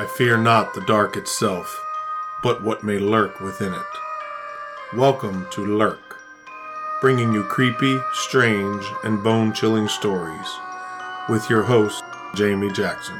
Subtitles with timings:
[0.00, 1.78] I fear not the dark itself,
[2.42, 4.96] but what may lurk within it.
[4.96, 6.16] Welcome to Lurk,
[7.02, 10.48] bringing you creepy, strange, and bone chilling stories
[11.28, 12.02] with your host,
[12.34, 13.18] Jamie Jackson.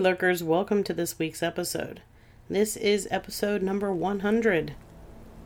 [0.00, 2.00] Lurkers, welcome to this week's episode.
[2.48, 4.74] This is episode number 100.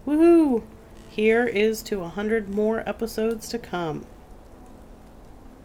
[0.06, 0.62] Woohoo!
[1.08, 4.06] Here is to 100 more episodes to come.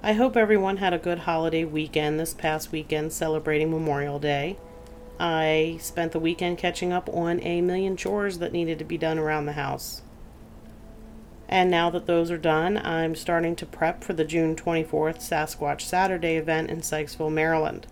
[0.01, 4.57] I hope everyone had a good holiday weekend this past weekend celebrating Memorial Day.
[5.19, 9.19] I spent the weekend catching up on a million chores that needed to be done
[9.19, 10.01] around the house.
[11.47, 15.81] And now that those are done, I'm starting to prep for the June 24th Sasquatch
[15.81, 17.85] Saturday event in Sykesville, Maryland.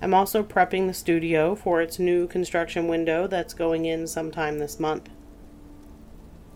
[0.00, 4.78] I'm also prepping the studio for its new construction window that's going in sometime this
[4.78, 5.08] month.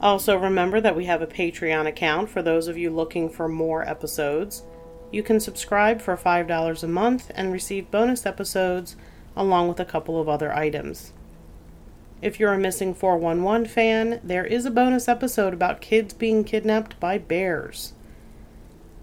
[0.01, 3.87] Also, remember that we have a Patreon account for those of you looking for more
[3.89, 4.63] episodes.
[5.11, 8.97] You can subscribe for $5 a month and receive bonus episodes
[9.37, 11.13] along with a couple of other items.
[12.23, 17.01] If you're a Missing 411 fan, there is a bonus episode about kids being kidnapped
[17.01, 17.95] by bears.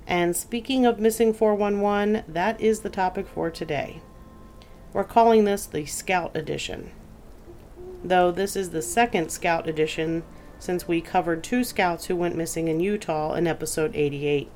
[0.05, 4.01] And speaking of Missing 411, that is the topic for today.
[4.93, 6.91] We're calling this the Scout Edition.
[8.03, 10.23] Though this is the second Scout Edition
[10.59, 14.49] since we covered two scouts who went missing in Utah in episode 88.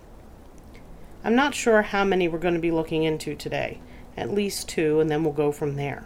[1.24, 3.80] I'm not sure how many we're going to be looking into today,
[4.16, 6.06] at least two, and then we'll go from there.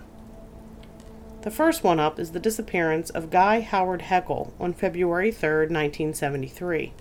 [1.44, 6.94] The first one up is the disappearance of Guy Howard Heckle on February 3, 1973.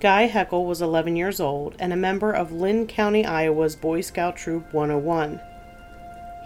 [0.00, 4.36] Guy Heckle was 11 years old and a member of Linn County, Iowa's Boy Scout
[4.36, 5.40] Troop 101.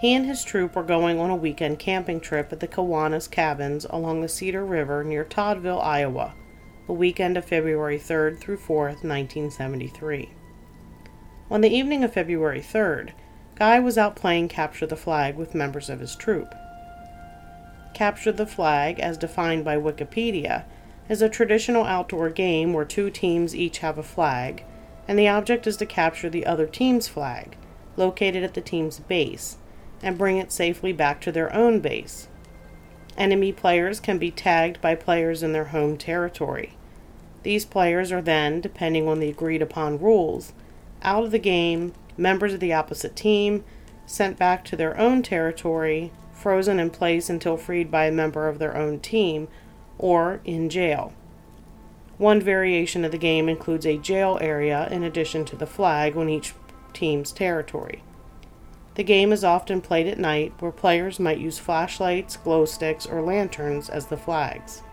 [0.01, 3.85] He and his troop were going on a weekend camping trip at the Kiwanis Cabins
[3.91, 6.33] along the Cedar River near Toddville, Iowa,
[6.87, 10.31] the weekend of February 3rd through 4th, 1973.
[11.51, 13.11] On the evening of February 3rd,
[13.53, 16.55] Guy was out playing Capture the Flag with members of his troop.
[17.93, 20.65] Capture the Flag, as defined by Wikipedia,
[21.09, 24.63] is a traditional outdoor game where two teams each have a flag,
[25.07, 27.57] and the object is to capture the other team's flag,
[27.97, 29.57] located at the team's base,
[30.01, 32.27] and bring it safely back to their own base.
[33.17, 36.73] Enemy players can be tagged by players in their home territory.
[37.43, 40.53] These players are then, depending on the agreed upon rules,
[41.03, 43.63] out of the game, members of the opposite team,
[44.05, 48.59] sent back to their own territory, frozen in place until freed by a member of
[48.59, 49.47] their own team,
[49.97, 51.13] or in jail.
[52.17, 56.29] One variation of the game includes a jail area in addition to the flag on
[56.29, 56.53] each
[56.93, 58.03] team's territory.
[58.95, 63.21] The game is often played at night where players might use flashlights, glow sticks, or
[63.21, 64.83] lanterns as the flags.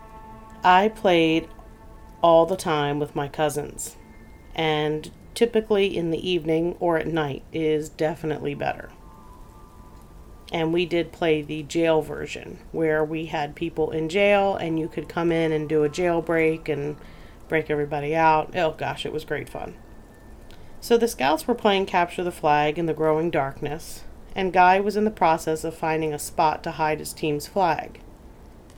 [0.63, 1.47] I played
[2.23, 3.97] all the time with my cousins,
[4.55, 8.89] and typically in the evening or at night is definitely better
[10.51, 14.87] and we did play the jail version where we had people in jail and you
[14.87, 16.97] could come in and do a jailbreak and
[17.47, 18.55] break everybody out.
[18.55, 19.75] Oh gosh, it was great fun.
[20.81, 24.03] So the scouts were playing capture the flag in the growing darkness,
[24.35, 28.01] and Guy was in the process of finding a spot to hide his team's flag.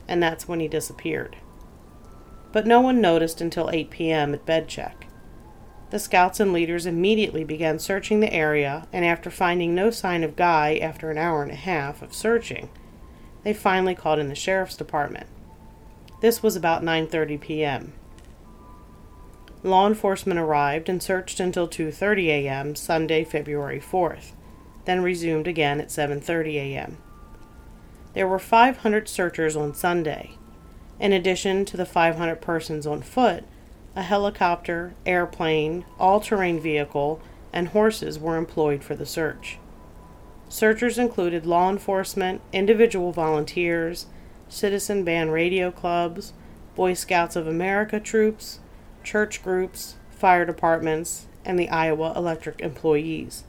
[0.06, 1.36] And that's when he disappeared.
[2.52, 4.34] But no one noticed until 8 p.m.
[4.34, 5.03] at bed check.
[5.94, 10.34] The scouts and leaders immediately began searching the area, and after finding no sign of
[10.34, 12.68] Guy after an hour and a half of searching,
[13.44, 15.28] they finally called in the sheriff's department.
[16.20, 17.92] This was about 9:30 p.m.
[19.62, 22.74] Law enforcement arrived and searched until 2:30 a.m.
[22.74, 24.32] Sunday, February 4th,
[24.86, 26.98] then resumed again at 7:30 a.m.
[28.14, 30.32] There were 500 searchers on Sunday.
[30.98, 33.44] In addition to the 500 persons on foot,
[33.96, 37.20] a helicopter, airplane, all terrain vehicle,
[37.52, 39.58] and horses were employed for the search.
[40.48, 44.06] Searchers included law enforcement, individual volunteers,
[44.48, 46.32] citizen band radio clubs,
[46.74, 48.58] Boy Scouts of America troops,
[49.02, 53.44] church groups, fire departments, and the Iowa Electric employees.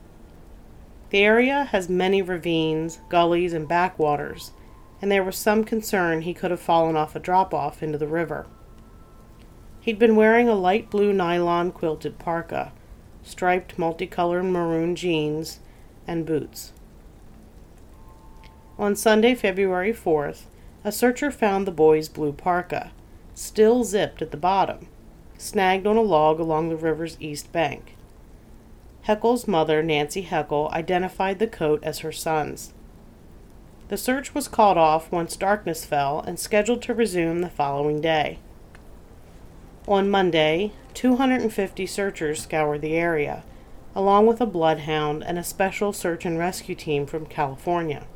[1.10, 4.52] The area has many ravines, gullies, and backwaters,
[5.02, 8.08] and there was some concern he could have fallen off a drop off into the
[8.08, 8.48] river.
[9.86, 12.72] He'd been wearing a light blue nylon quilted parka,
[13.22, 15.60] striped multicolored maroon jeans,
[16.08, 16.74] and boots.
[18.80, 20.46] On Sunday, February 4th,
[20.84, 22.94] a searcher found the boy's blue parka,
[23.36, 24.88] still zipped at the bottom,
[25.38, 27.96] snagged on a log along the river's east bank.
[29.04, 32.74] Heckle's mother, Nancy Heckle, identified the coat as her son's.
[33.90, 38.40] The search was called off once darkness fell and scheduled to resume the following day.
[39.88, 43.44] On Monday, 250 searchers scoured the area,
[43.94, 48.08] along with a bloodhound and a special search and rescue team from California.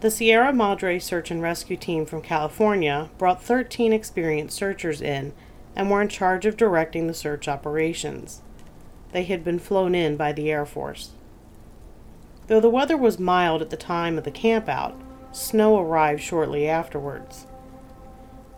[0.00, 5.34] The Sierra Madre Search and Rescue Team from California brought 13 experienced searchers in
[5.76, 8.40] and were in charge of directing the search operations.
[9.12, 11.10] They had been flown in by the Air Force.
[12.46, 14.94] Though the weather was mild at the time of the campout,
[15.32, 17.46] snow arrived shortly afterwards.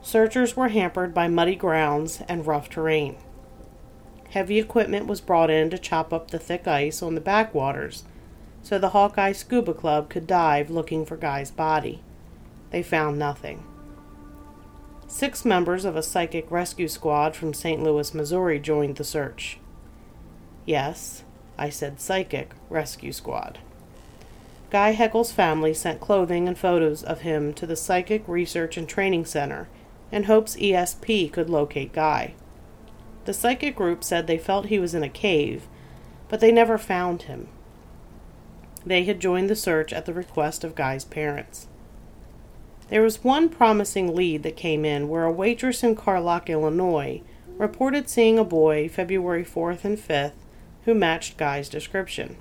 [0.03, 3.17] Searchers were hampered by muddy grounds and rough terrain.
[4.31, 8.05] Heavy equipment was brought in to chop up the thick ice on the backwaters
[8.63, 12.01] so the Hawkeye Scuba Club could dive looking for Guy's body.
[12.71, 13.65] They found nothing.
[15.09, 17.83] Six members of a psychic rescue squad from St.
[17.83, 19.59] Louis, Missouri joined the search.
[20.65, 21.25] Yes,
[21.59, 23.59] I said psychic rescue squad.
[24.71, 29.27] Guy Heckle's family sent clothing and photos of him to the Psychic Research and Training
[29.27, 29.69] Center
[30.13, 32.35] in hopes ESP could locate Guy.
[33.25, 35.67] The psychic group said they felt he was in a cave,
[36.29, 37.49] but they never found him.
[38.85, 41.69] They had joined the search at the request of Guy's parents.
[42.89, 47.23] There was one promising lead that came in where a waitress in Carlock, Illinois,
[47.57, 50.33] reported seeing a boy February 4th and 5th
[50.85, 52.37] who matched Guy's description.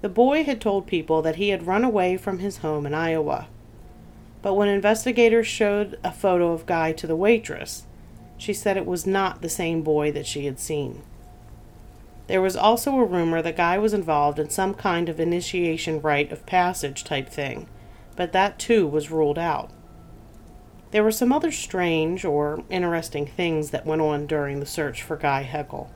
[0.00, 3.48] The boy had told people that he had run away from his home in Iowa.
[4.42, 7.84] But when investigators showed a photo of Guy to the waitress,
[8.38, 11.02] she said it was not the same boy that she had seen.
[12.26, 16.32] There was also a rumor that Guy was involved in some kind of initiation rite
[16.32, 17.68] of passage type thing,
[18.16, 19.70] but that too was ruled out.
[20.92, 25.16] There were some other strange or interesting things that went on during the search for
[25.16, 25.90] Guy Heckle.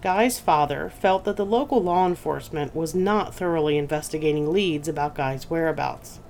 [0.00, 5.50] Guy's father felt that the local law enforcement was not thoroughly investigating leads about Guy's
[5.50, 6.20] whereabouts.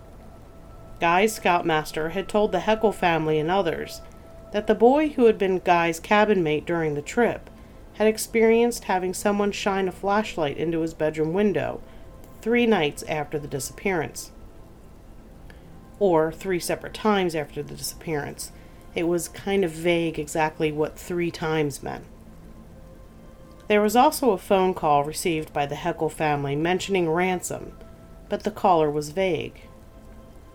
[1.01, 4.03] Guy's scoutmaster had told the Heckle family and others
[4.53, 7.49] that the boy who had been Guy's cabin mate during the trip
[7.95, 11.81] had experienced having someone shine a flashlight into his bedroom window
[12.43, 14.31] three nights after the disappearance.
[15.99, 18.53] Or three separate times after the disappearance.
[18.95, 22.05] It was kind of vague exactly what three times meant.
[23.69, 27.77] There was also a phone call received by the Heckle family mentioning ransom,
[28.29, 29.61] but the caller was vague.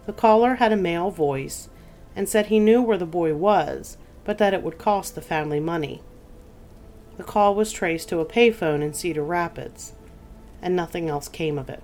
[0.05, 1.69] The caller had a male voice
[2.15, 5.59] and said he knew where the boy was, but that it would cost the family
[5.59, 6.01] money.
[7.17, 9.93] The call was traced to a payphone in Cedar Rapids,
[10.61, 11.83] and nothing else came of it.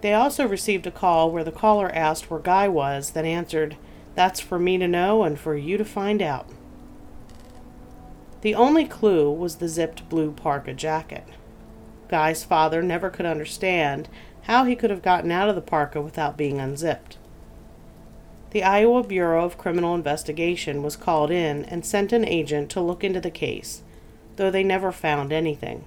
[0.00, 3.76] They also received a call where the caller asked where Guy was, then answered,
[4.14, 6.48] That's for me to know and for you to find out.
[8.42, 11.24] The only clue was the zipped blue parka jacket.
[12.08, 14.08] Guy's father never could understand
[14.46, 17.18] how he could have gotten out of the parka without being unzipped.
[18.50, 23.02] The Iowa Bureau of Criminal Investigation was called in and sent an agent to look
[23.02, 23.82] into the case,
[24.36, 25.84] though they never found anything.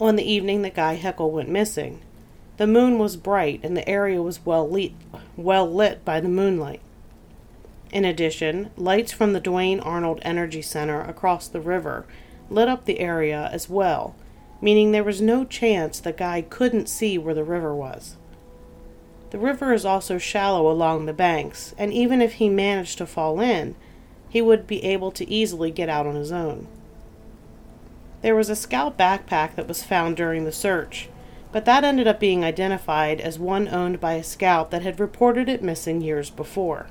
[0.00, 2.02] On the evening that Guy Heckle went missing,
[2.56, 4.92] the moon was bright and the area was well lit,
[5.36, 6.80] well lit by the moonlight.
[7.92, 12.04] In addition, lights from the Duane Arnold Energy Center across the river
[12.50, 14.14] lit up the area as well,
[14.60, 18.16] meaning there was no chance the guy couldn't see where the river was.
[19.30, 23.40] The river is also shallow along the banks, and even if he managed to fall
[23.40, 23.76] in,
[24.28, 26.66] he would be able to easily get out on his own.
[28.22, 31.08] There was a scout backpack that was found during the search,
[31.52, 35.48] but that ended up being identified as one owned by a scout that had reported
[35.48, 36.88] it missing years before.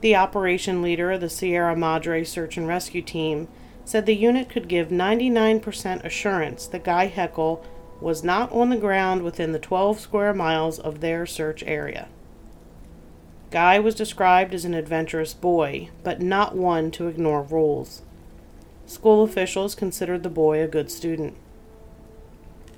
[0.00, 3.48] The operation leader of the Sierra Madre Search and Rescue Team
[3.88, 7.64] said the unit could give 99% assurance that Guy Heckle
[8.02, 12.06] was not on the ground within the 12 square miles of their search area.
[13.50, 18.02] Guy was described as an adventurous boy, but not one to ignore rules.
[18.84, 21.34] School officials considered the boy a good student.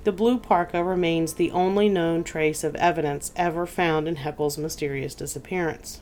[0.05, 5.13] The blue parka remains the only known trace of evidence ever found in Heckle's mysterious
[5.13, 6.01] disappearance.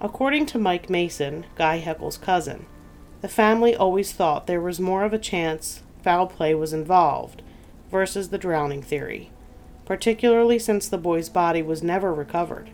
[0.00, 2.66] According to Mike Mason, Guy Heckle's cousin,
[3.20, 7.42] the family always thought there was more of a chance foul play was involved
[7.90, 9.30] versus the drowning theory,
[9.84, 12.70] particularly since the boy's body was never recovered.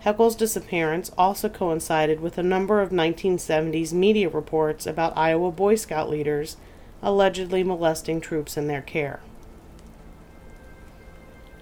[0.00, 6.10] Heckle's disappearance also coincided with a number of 1970s media reports about Iowa Boy Scout
[6.10, 6.58] leaders
[7.02, 9.20] allegedly molesting troops in their care.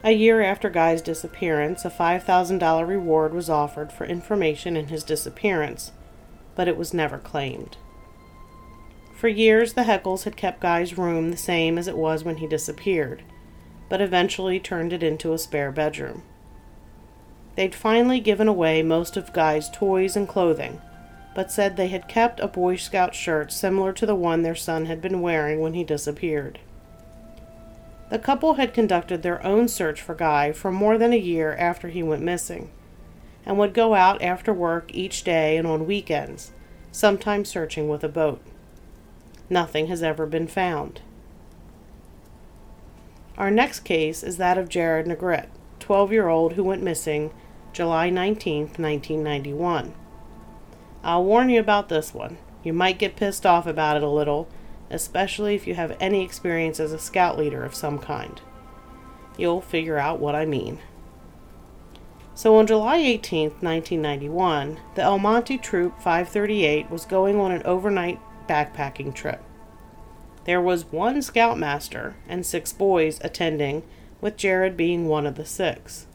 [0.04, 5.92] A year after Guy's disappearance, a $5,000 reward was offered for information in his disappearance,
[6.56, 7.76] but it was never claimed.
[9.22, 12.48] For years, the Heckles had kept Guy's room the same as it was when he
[12.48, 13.22] disappeared,
[13.88, 16.24] but eventually turned it into a spare bedroom.
[17.54, 20.80] They'd finally given away most of Guy's toys and clothing,
[21.36, 24.86] but said they had kept a Boy Scout shirt similar to the one their son
[24.86, 26.58] had been wearing when he disappeared.
[28.10, 31.90] The couple had conducted their own search for Guy for more than a year after
[31.90, 32.72] he went missing,
[33.46, 36.50] and would go out after work each day and on weekends,
[36.90, 38.44] sometimes searching with a boat.
[39.52, 41.02] Nothing has ever been found.
[43.36, 47.34] Our next case is that of Jared Negrete, 12 year old who went missing
[47.74, 49.92] July 19, 1991.
[51.04, 52.38] I'll warn you about this one.
[52.64, 54.48] You might get pissed off about it a little,
[54.88, 58.40] especially if you have any experience as a scout leader of some kind.
[59.36, 60.78] You'll figure out what I mean.
[62.34, 68.18] So on July 18, 1991, the El Monte Troop 538 was going on an overnight
[68.52, 69.40] backpacking trip.
[70.44, 73.82] There was one scoutmaster and six boys attending,
[74.20, 76.06] with Jared being one of the six.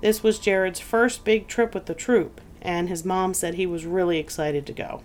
[0.00, 3.84] This was Jared's first big trip with the troop, and his mom said he was
[3.84, 5.02] really excited to go.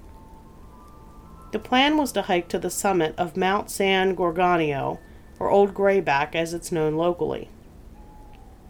[1.53, 4.99] The plan was to hike to the summit of Mount San Gorgonio,
[5.39, 7.49] or Old Grayback as it's known locally.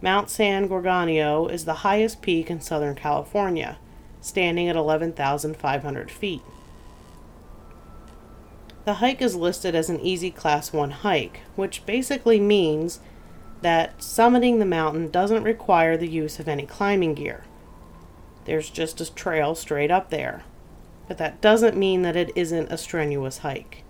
[0.00, 3.76] Mount San Gorgonio is the highest peak in Southern California,
[4.22, 6.42] standing at 11,500 feet.
[8.84, 13.00] The hike is listed as an easy class 1 hike, which basically means
[13.60, 17.44] that summiting the mountain doesn't require the use of any climbing gear.
[18.44, 20.42] There's just a trail straight up there.
[21.06, 23.84] But that doesn't mean that it isn't a strenuous hike.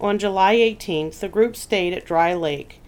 [0.00, 2.80] On July 18th, the group stayed at Dry Lake,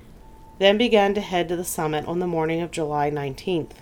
[0.58, 3.72] then began to head to the summit on the morning of July 19th.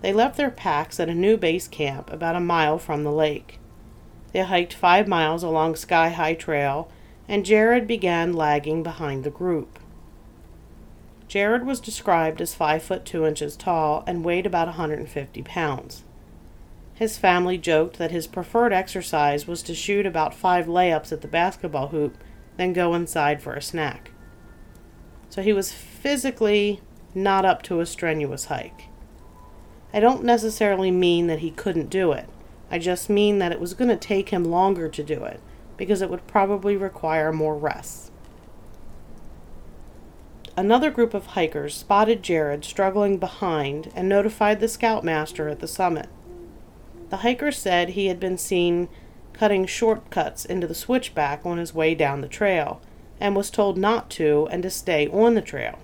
[0.00, 3.57] They left their packs at a new base camp about a mile from the lake.
[4.32, 6.90] They hiked five miles along Sky High Trail,
[7.28, 9.78] and Jared began lagging behind the group.
[11.28, 16.04] Jared was described as five foot two inches tall and weighed about 150 pounds.
[16.94, 21.28] His family joked that his preferred exercise was to shoot about five layups at the
[21.28, 22.16] basketball hoop,
[22.56, 24.10] then go inside for a snack.
[25.28, 26.80] So he was physically
[27.14, 28.86] not up to a strenuous hike.
[29.92, 32.28] I don't necessarily mean that he couldn't do it.
[32.70, 35.40] I just mean that it was going to take him longer to do it,
[35.76, 38.10] because it would probably require more rest.
[40.56, 46.08] Another group of hikers spotted Jared struggling behind and notified the scoutmaster at the summit.
[47.10, 48.88] The hiker said he had been seen
[49.32, 52.82] cutting shortcuts into the switchback on his way down the trail
[53.20, 55.78] and was told not to and to stay on the trail.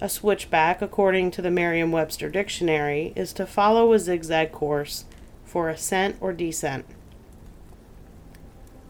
[0.00, 5.04] A switchback, according to the Merriam Webster Dictionary, is to follow a zigzag course
[5.44, 6.84] for ascent or descent.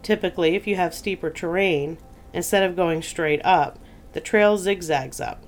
[0.01, 1.97] Typically, if you have steeper terrain,
[2.33, 3.79] instead of going straight up,
[4.13, 5.43] the trail zigzags up.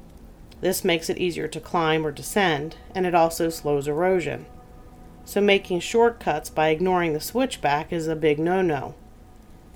[0.62, 4.46] This makes it easier to climb or descend, and it also slows erosion.
[5.26, 8.96] So, making shortcuts by ignoring the switchback is a big no no.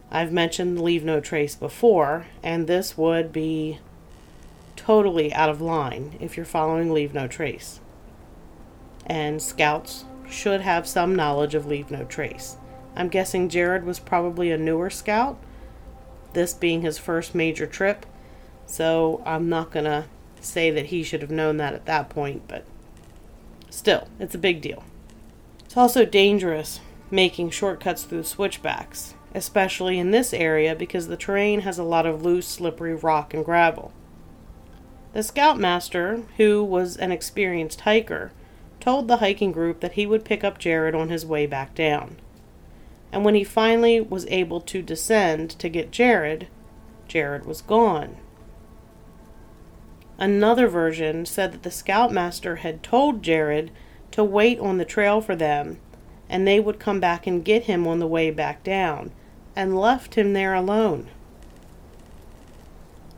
[0.10, 3.80] I've mentioned leave no trace before, and this would be
[4.76, 7.80] totally out of line if you're following leave no trace.
[9.06, 12.58] And scouts should have some knowledge of Leave No Trace.
[12.96, 15.38] I'm guessing Jared was probably a newer scout,
[16.34, 18.06] this being his first major trip,
[18.66, 20.06] so I'm not going to
[20.40, 22.66] say that he should have known that at that point, but
[23.70, 24.84] still, it's a big deal.
[25.66, 31.78] It's also dangerous making shortcuts through switchbacks, especially in this area because the terrain has
[31.78, 33.94] a lot of loose, slippery rock and gravel.
[35.14, 38.32] The scoutmaster, who was an experienced hiker,
[38.82, 42.18] told the hiking group that he would pick up Jared on his way back down.
[43.12, 46.48] And when he finally was able to descend to get Jared,
[47.08, 48.18] Jared was gone.
[50.18, 53.72] Another version said that the scoutmaster had told Jared
[54.12, 55.80] to wait on the trail for them
[56.32, 59.12] and they would come back and get him on the way back down
[59.54, 61.10] and left him there alone.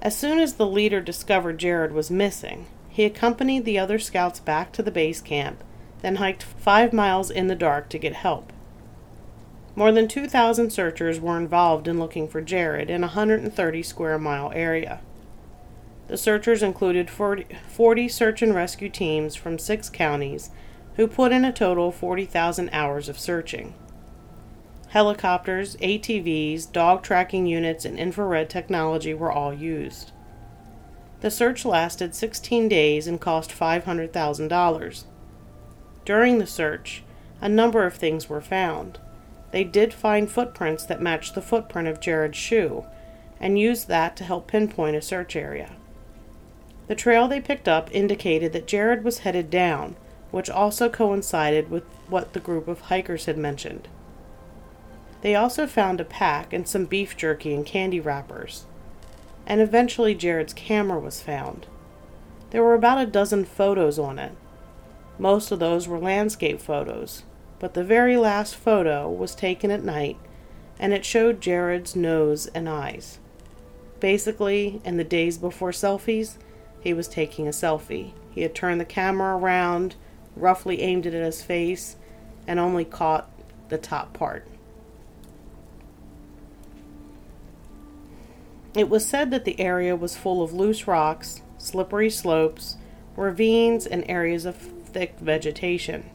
[0.01, 4.71] As soon as the leader discovered Jared was missing, he accompanied the other scouts back
[4.71, 5.63] to the base camp,
[6.03, 8.53] then hiked five miles in the dark to get help.
[9.75, 14.51] More than 2,000 searchers were involved in looking for Jared in a 130 square mile
[14.53, 15.01] area.
[16.07, 20.51] The searchers included 40, 40 search and rescue teams from six counties
[20.95, 23.73] who put in a total of 40,000 hours of searching.
[24.89, 30.11] Helicopters, ATVs, dog tracking units, and infrared technology were all used.
[31.23, 35.03] The search lasted 16 days and cost $500,000.
[36.03, 37.01] During the search,
[37.39, 38.99] a number of things were found.
[39.51, 42.83] They did find footprints that matched the footprint of Jared's shoe
[43.39, 45.71] and used that to help pinpoint a search area.
[46.87, 49.95] The trail they picked up indicated that Jared was headed down,
[50.31, 53.87] which also coincided with what the group of hikers had mentioned.
[55.21, 58.65] They also found a pack and some beef jerky and candy wrappers.
[59.45, 61.67] And eventually Jared's camera was found.
[62.51, 64.33] There were about a dozen photos on it.
[65.17, 67.23] Most of those were landscape photos,
[67.59, 70.17] but the very last photo was taken at night
[70.79, 73.19] and it showed Jared's nose and eyes.
[73.99, 76.37] Basically, in the days before selfies,
[76.81, 78.11] he was taking a selfie.
[78.31, 79.95] He had turned the camera around,
[80.35, 81.95] roughly aimed it at his face,
[82.47, 83.29] and only caught
[83.69, 84.45] the top part.
[88.75, 92.77] It was said that the area was full of loose rocks, slippery slopes,
[93.15, 96.09] ravines, and areas of thick vegetation.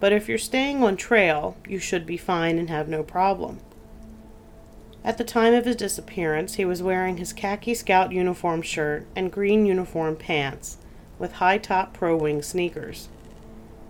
[0.00, 3.60] But if you're staying on trail, you should be fine and have no problem.
[5.04, 9.32] At the time of his disappearance, he was wearing his khaki scout uniform shirt and
[9.32, 10.78] green uniform pants
[11.18, 13.08] with high top pro wing sneakers.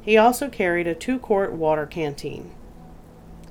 [0.03, 2.53] He also carried a two quart water canteen.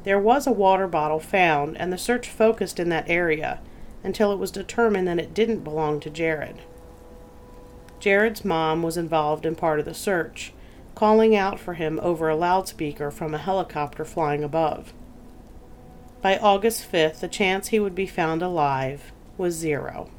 [0.04, 3.60] There was a water bottle found, and the search focused in that area
[4.04, 6.62] until it was determined that it didn't belong to Jared.
[8.00, 10.54] Jared's mom was involved in part of the search,
[10.96, 14.94] calling out for him over a loudspeaker from a helicopter flying above.
[16.22, 20.10] By August 5th, the chance he would be found alive was zero.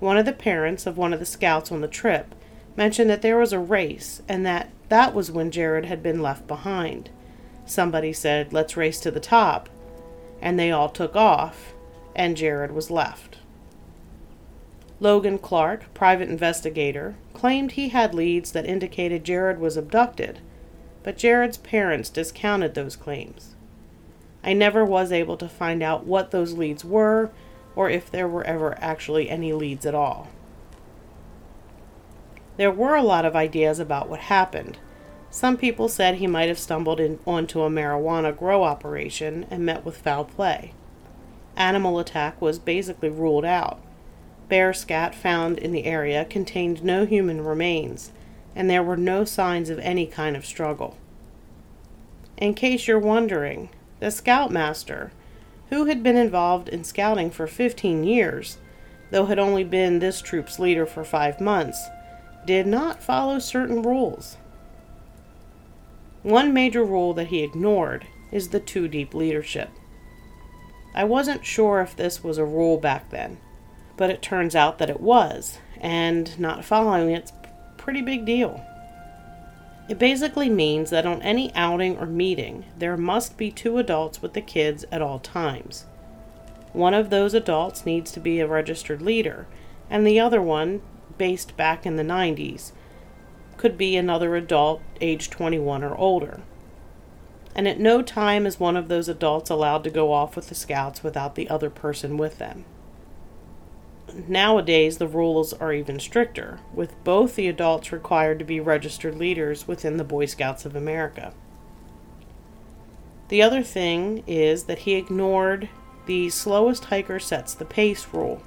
[0.00, 2.34] One of the parents of one of the scouts on the trip
[2.76, 6.46] mentioned that there was a race and that that was when Jared had been left
[6.46, 7.10] behind.
[7.66, 9.68] Somebody said, Let's race to the top.
[10.40, 11.72] And they all took off,
[12.14, 13.38] and Jared was left.
[15.00, 20.38] Logan Clark, private investigator, claimed he had leads that indicated Jared was abducted,
[21.02, 23.56] but Jared's parents discounted those claims.
[24.44, 27.30] I never was able to find out what those leads were
[27.74, 30.28] or if there were ever actually any leads at all.
[32.56, 34.78] There were a lot of ideas about what happened.
[35.30, 39.84] Some people said he might have stumbled in, onto a marijuana grow operation and met
[39.84, 40.74] with foul play.
[41.56, 43.80] Animal attack was basically ruled out.
[44.48, 48.12] Bear scat found in the area contained no human remains,
[48.54, 50.96] and there were no signs of any kind of struggle.
[52.36, 55.12] In case you're wondering, the scoutmaster,
[55.70, 58.58] who had been involved in scouting for 15 years,
[59.10, 61.86] though had only been this troop's leader for five months,
[62.44, 64.36] did not follow certain rules.
[66.22, 69.70] One major rule that he ignored is the two deep leadership.
[70.94, 73.38] I wasn't sure if this was a rule back then,
[73.96, 77.32] but it turns out that it was, and not following it's
[77.78, 78.62] pretty big deal.
[79.88, 84.34] It basically means that on any outing or meeting, there must be two adults with
[84.34, 85.86] the kids at all times.
[86.72, 89.46] One of those adults needs to be a registered leader,
[89.90, 90.82] and the other one,
[91.18, 92.72] based back in the 90s,
[93.56, 96.40] could be another adult age 21 or older
[97.54, 100.54] and at no time is one of those adults allowed to go off with the
[100.54, 102.64] scouts without the other person with them.
[104.28, 109.66] Nowadays, the rules are even stricter, with both the adults required to be registered leaders
[109.66, 111.32] within the Boy Scouts of America.
[113.28, 115.68] The other thing is that he ignored
[116.06, 118.42] the slowest hiker sets the pace rule.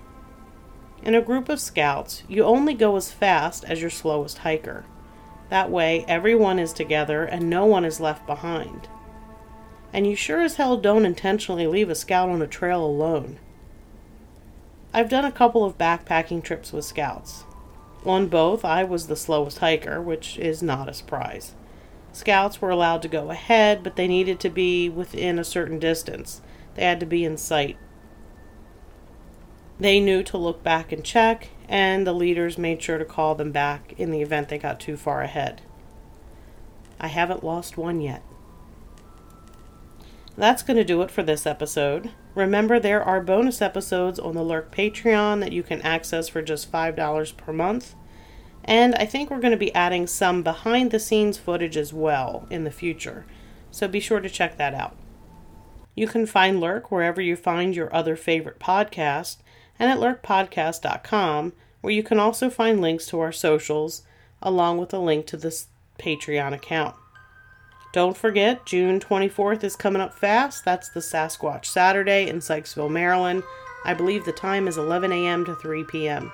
[1.02, 4.86] In a group of scouts, you only go as fast as your slowest hiker.
[5.50, 8.88] That way, everyone is together and no one is left behind
[9.96, 13.40] and you sure as hell don't intentionally leave a scout on a trail alone.
[14.94, 17.46] I've done a couple of backpacking trips with scouts.
[18.06, 21.54] On both, I was the slowest hiker, which is not a surprise.
[22.12, 26.42] Scouts were allowed to go ahead, but they needed to be within a certain distance.
[26.76, 27.78] They had to be in sight.
[29.80, 33.54] They knew to look back and check, and the leaders made sure to call them
[33.54, 35.62] back in the event they got too far ahead.
[37.00, 38.22] I haven't lost one yet.
[40.38, 42.12] That's going to do it for this episode.
[42.34, 46.70] Remember, there are bonus episodes on the Lurk Patreon that you can access for just
[46.70, 47.96] $5 per month.
[48.66, 52.48] And I think we're going to be adding some behind the scenes footage as well
[52.50, 53.26] in the future.
[53.72, 54.98] So be sure to check that out.
[55.96, 59.38] You can find Lurk wherever you find your other favorite podcast
[59.80, 64.02] and at lurkpodcast.com, where you can also find links to our socials
[64.42, 65.68] along with a link to this
[65.98, 66.96] Patreon account.
[67.96, 70.66] Don't forget, June 24th is coming up fast.
[70.66, 73.42] That's the Sasquatch Saturday in Sykesville, Maryland.
[73.86, 75.46] I believe the time is 11 a.m.
[75.46, 76.34] to 3 p.m.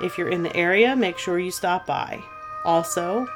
[0.00, 2.24] If you're in the area, make sure you stop by.
[2.64, 3.28] Also,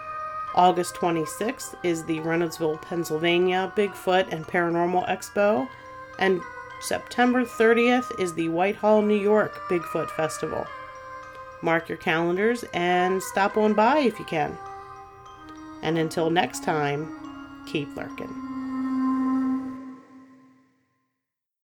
[0.54, 5.68] August 26th is the Reynoldsville, Pennsylvania Bigfoot and Paranormal Expo,
[6.18, 6.40] and
[6.80, 10.66] September 30th is the Whitehall, New York Bigfoot Festival.
[11.60, 14.56] Mark your calendars and stop on by if you can.
[15.82, 17.08] And until next time,
[17.66, 18.51] keep lurking.